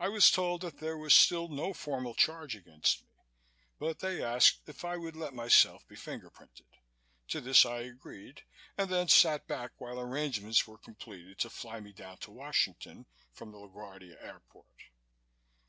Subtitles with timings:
[0.00, 3.10] I was told that there was still no formal charge against me
[3.78, 6.66] but they asked if I would let myself be fingerprinted.
[7.28, 8.42] To this I agreed
[8.76, 13.52] and then sat back while arrangements were completed to fly me down to Washington from
[13.52, 14.82] the LaGuardia Airport.